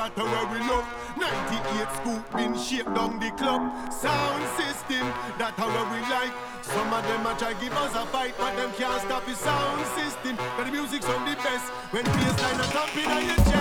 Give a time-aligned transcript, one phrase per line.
[0.00, 0.88] that a where we love.
[1.20, 3.60] 98 scoop been shaped down the club.
[3.92, 5.04] Sound system,
[5.36, 6.32] that a where we like.
[6.64, 9.84] Some of them a try give us a fight But them can't stop the sound
[9.98, 10.36] system.
[10.56, 13.59] But the music's on the best When bassline a thumping on your chest.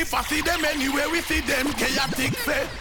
[0.00, 2.32] If I see them anywhere we see them chaotic.
[2.38, 2.77] Say.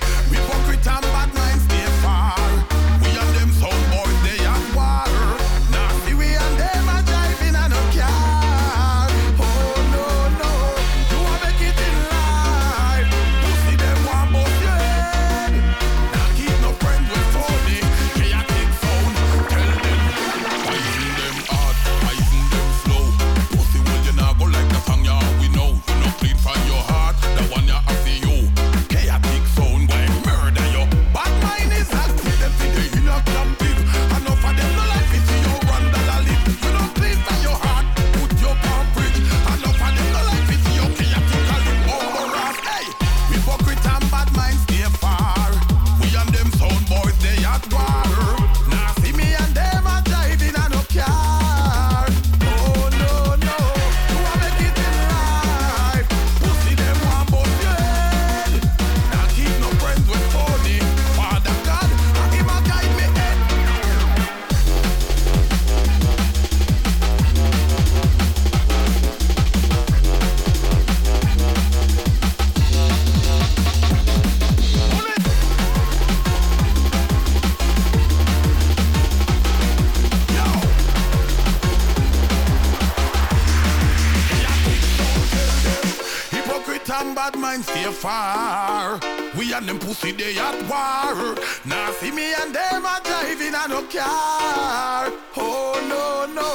[87.98, 89.00] far.
[89.38, 91.36] We and them pussy they at war.
[91.66, 95.12] Now see me and them a driving a no car.
[95.36, 96.06] Oh no
[96.38, 96.50] no,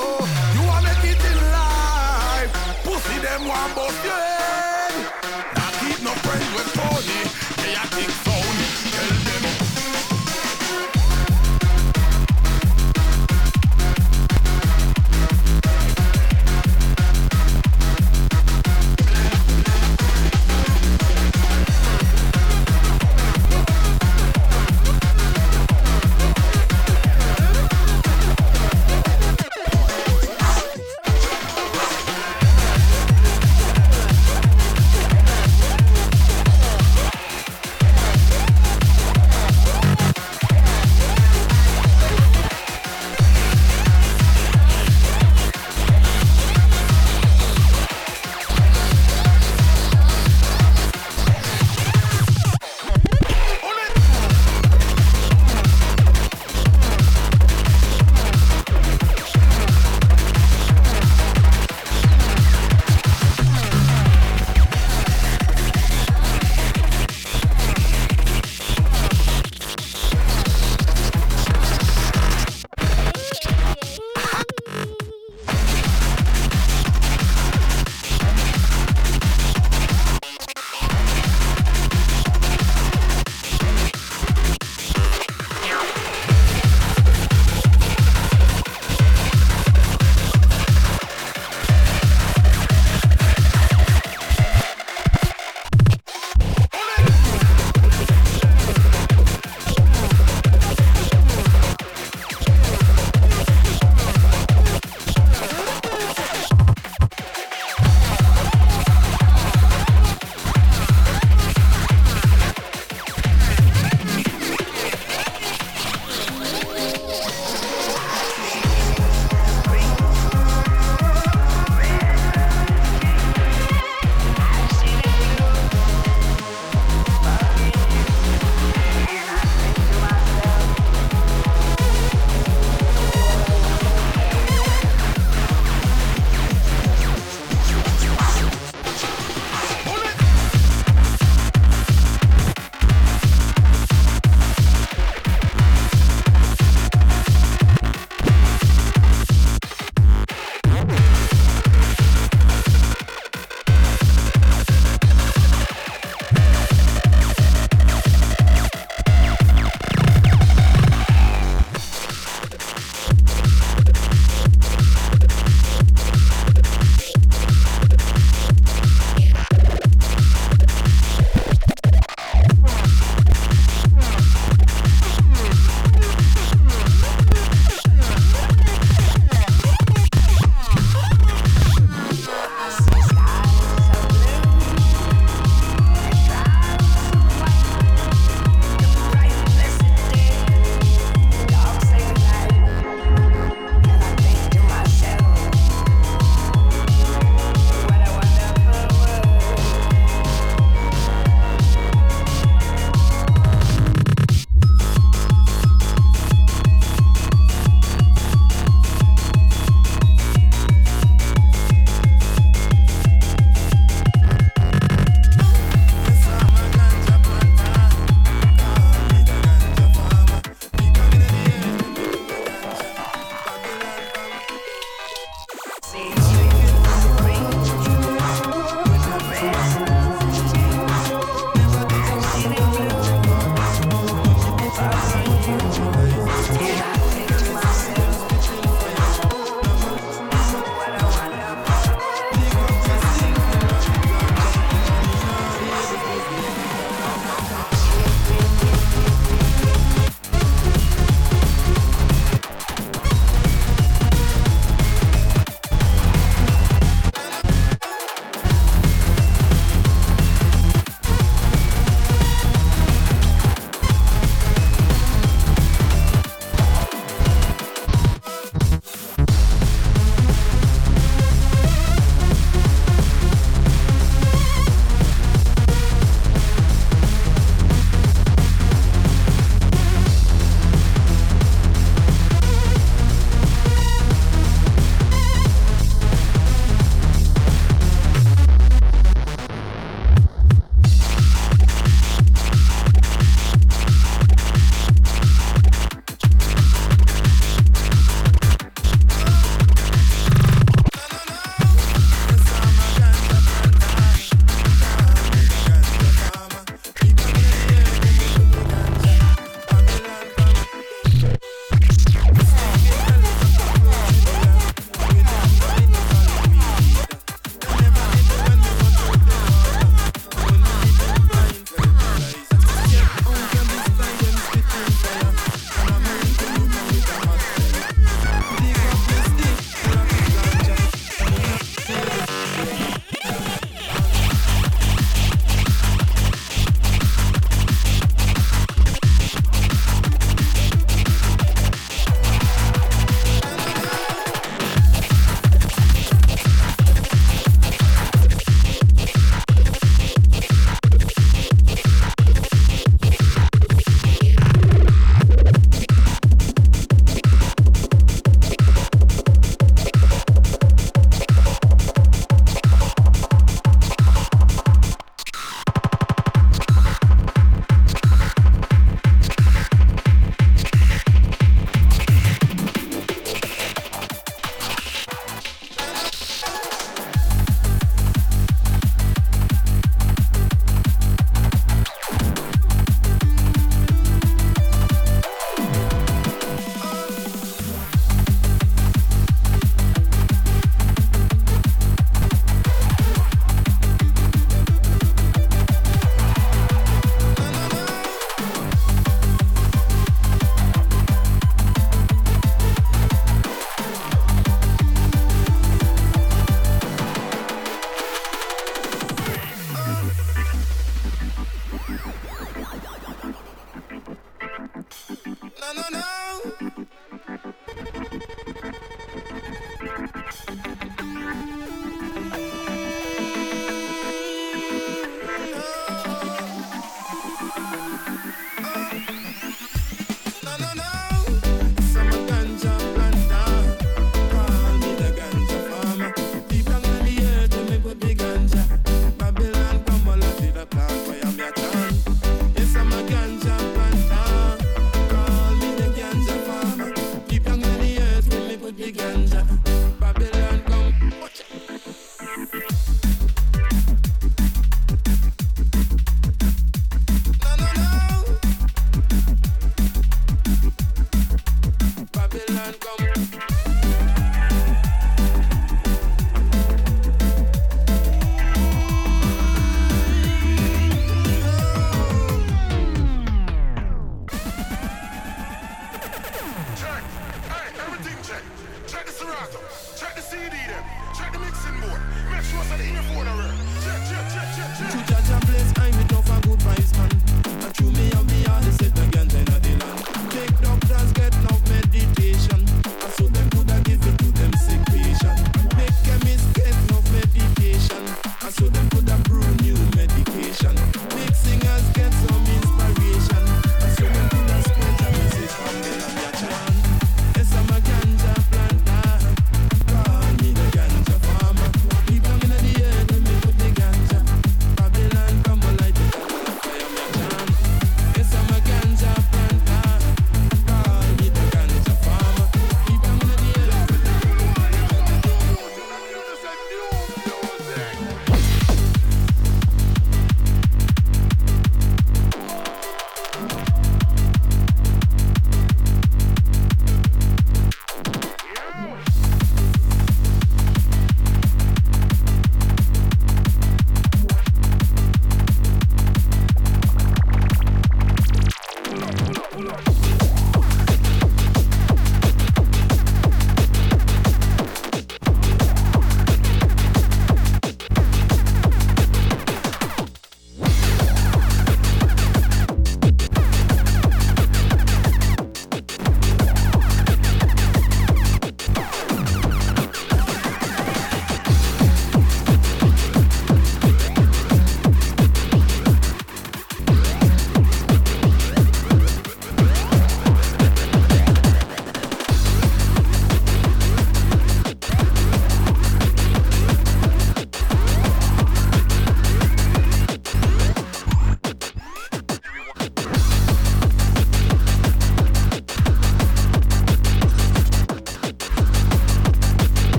[0.55, 2.53] you a make it in life.
[2.85, 4.22] Pussy them want bust you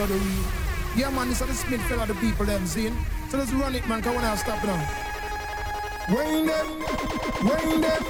[0.00, 0.44] after the weed.
[0.96, 2.96] Yeah, man, this is the Smith fella, the people them seeing.
[3.28, 4.80] So let's run it, man, come on now, stop now.
[6.08, 6.66] Wayne them,
[7.44, 8.02] Wayne them,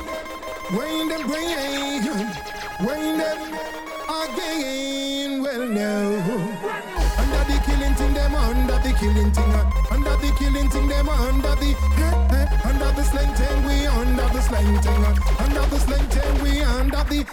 [0.76, 2.04] Wayne them, Wayne,
[2.86, 3.80] Wayne them
[4.22, 5.42] again.
[5.42, 6.20] Well, no.
[7.18, 11.08] Under the killing thing, them under the killing thing, uh, under the killing thing, them
[11.08, 15.66] under the, eh, eh, under the slang thing, we under the slang thing, uh, under
[15.66, 17.26] the slang thing, we under the,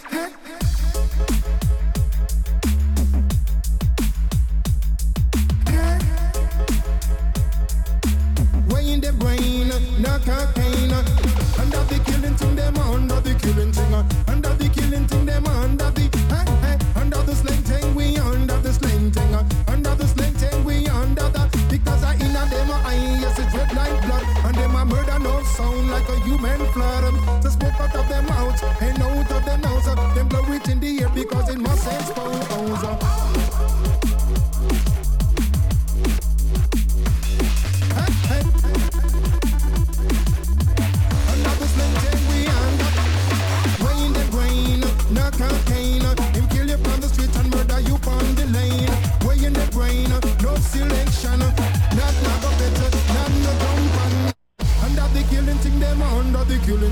[23.87, 27.43] like blood, and them a murder no sound like a human flood.
[27.43, 29.85] So smoke out of them mouths and out of them nose.
[30.15, 33.96] Them blow it in the air because it must expose.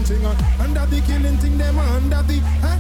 [0.06, 0.26] Thing.
[0.26, 2.75] Uh, under the killing thing, them under the.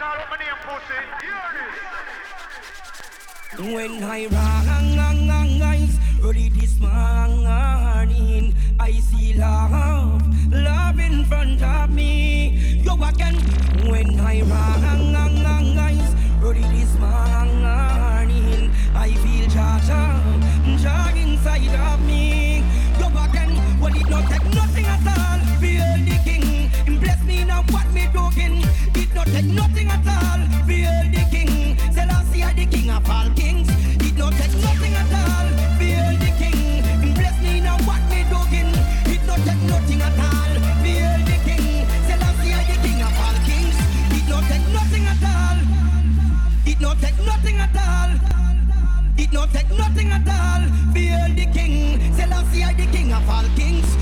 [0.00, 0.96] call up my name, pussy.
[1.20, 1.76] Hear this.
[3.74, 5.94] When I rise,
[6.24, 12.80] early this morning, I see love, love in front of me.
[12.82, 13.36] Yo, again,
[13.90, 17.69] when I rise, early this morning.
[49.76, 50.62] nothing at all.
[50.92, 53.99] Feel the king, Selassie are the king of all kings.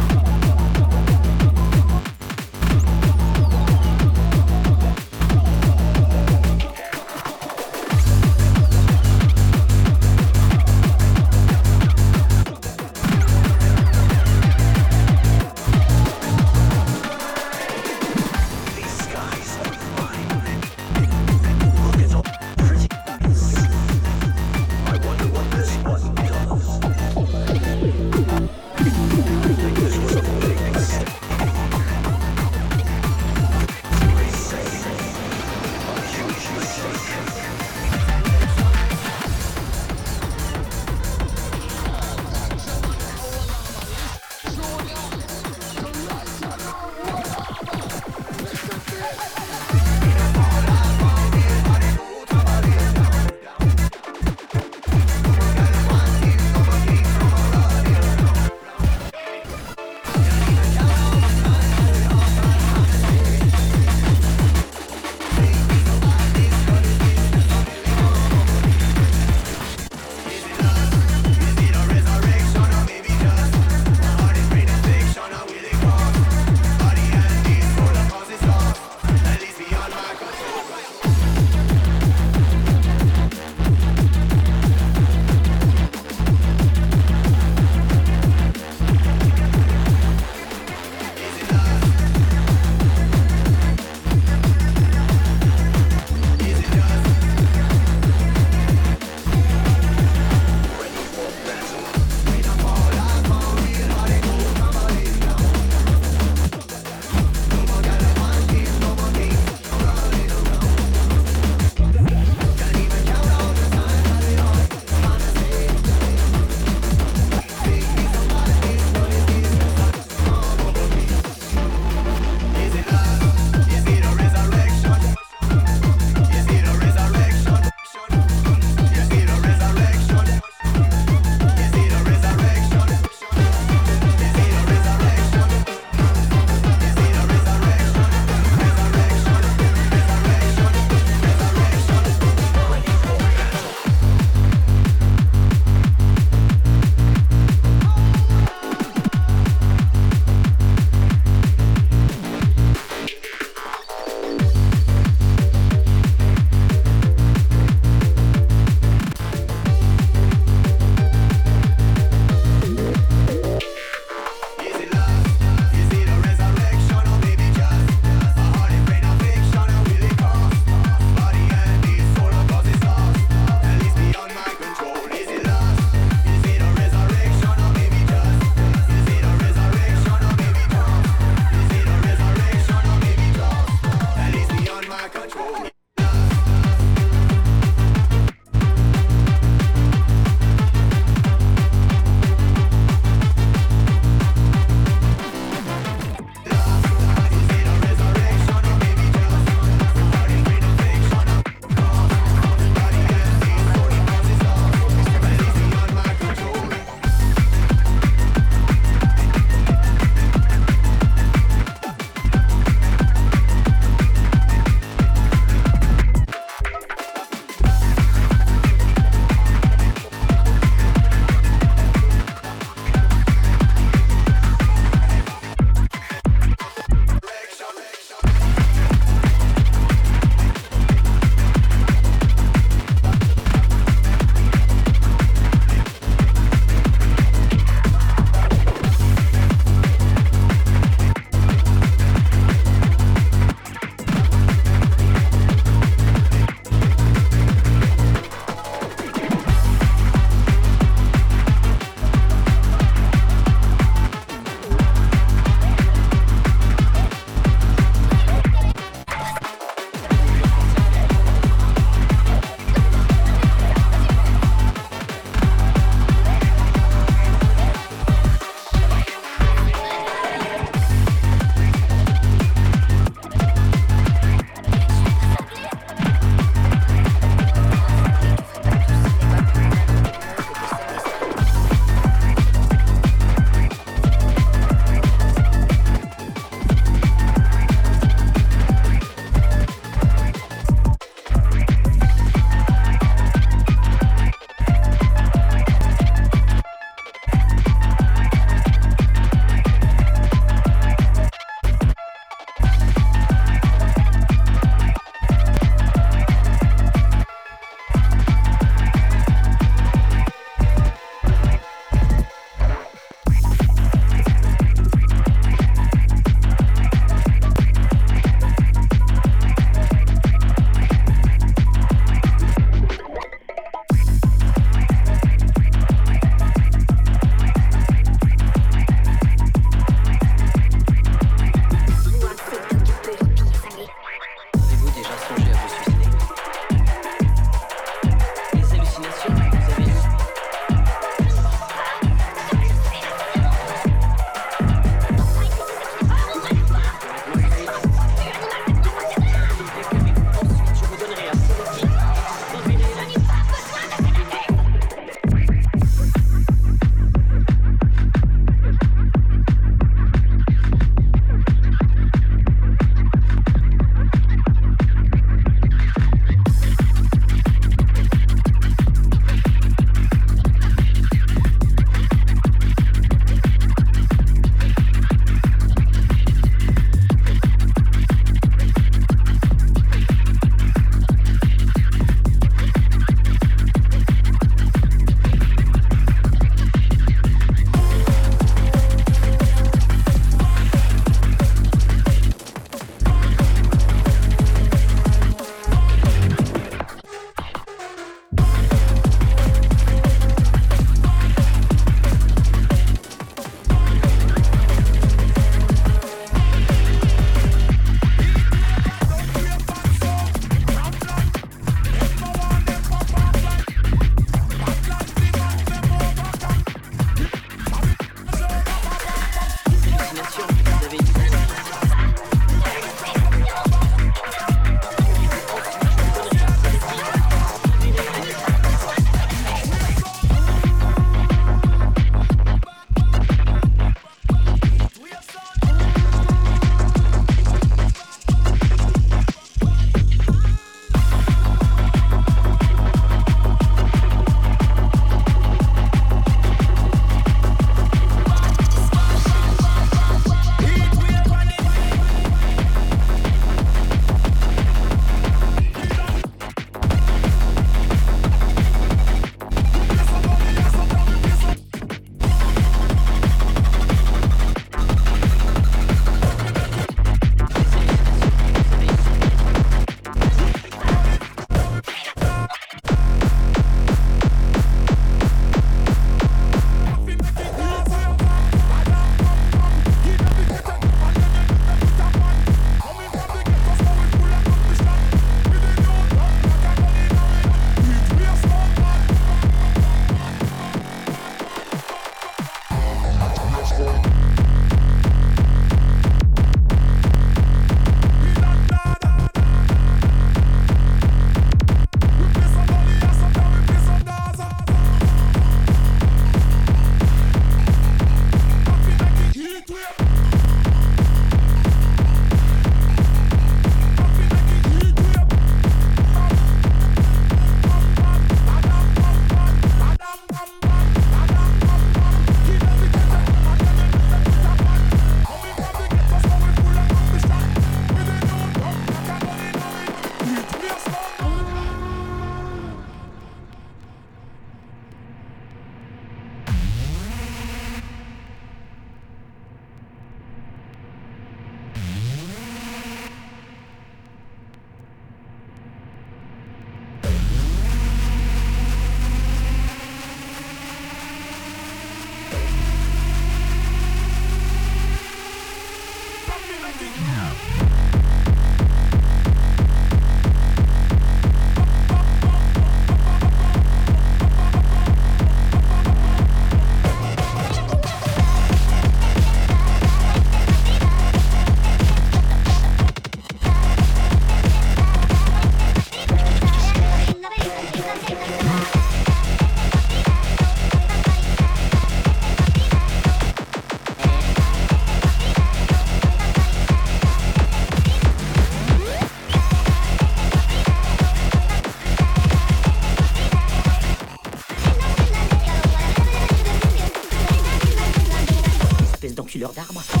[599.41, 600.00] เหลือออกได้ก็มา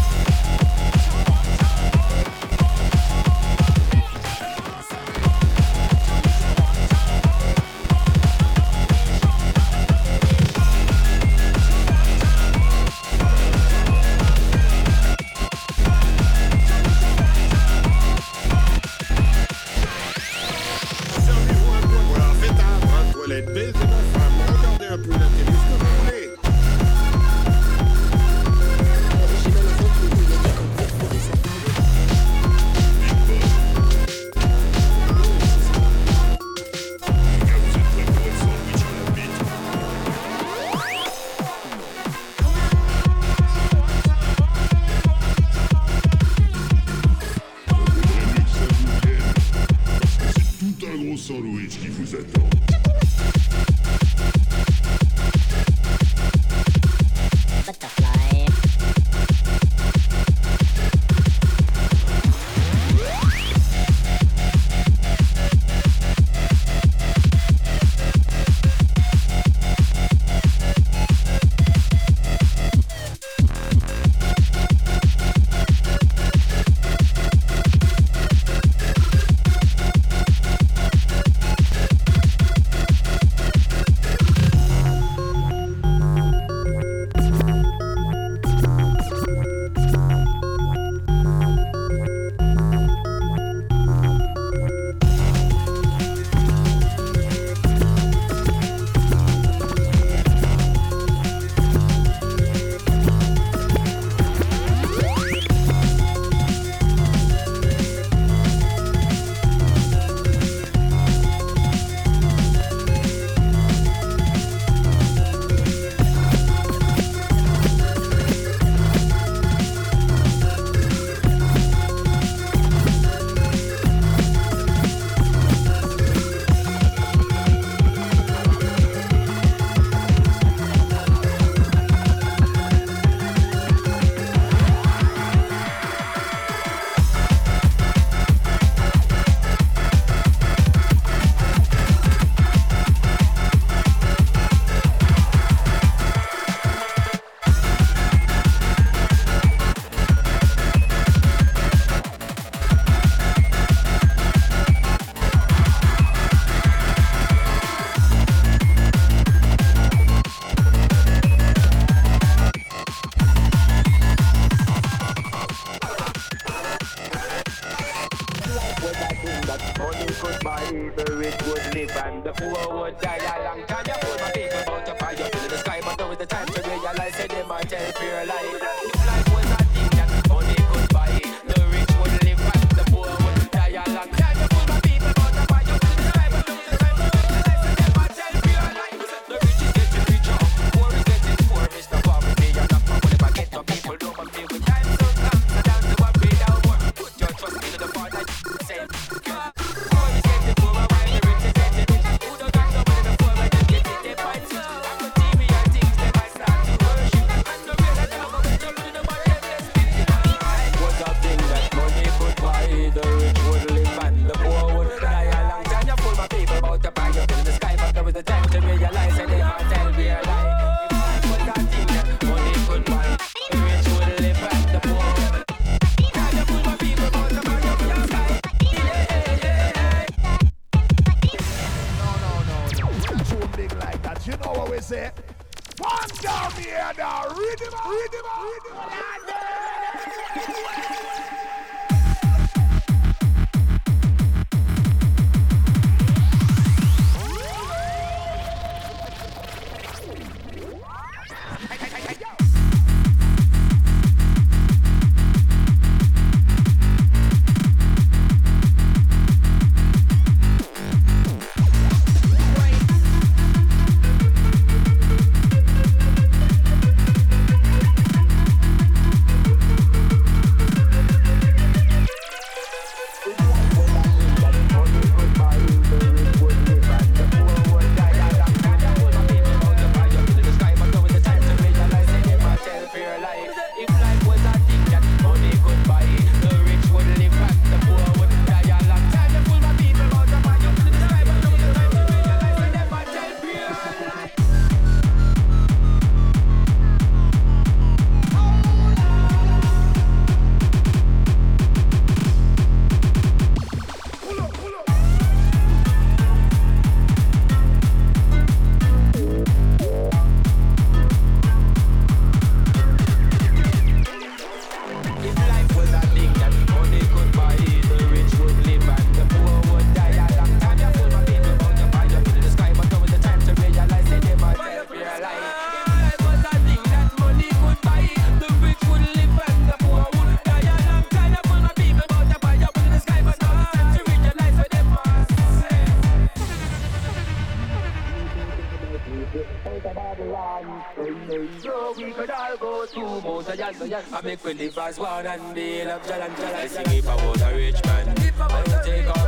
[343.51, 346.55] I make with the vast one and the love, jalan, jalan, jalan.
[346.55, 348.07] I sing it about a rich man.
[348.39, 349.20] I would take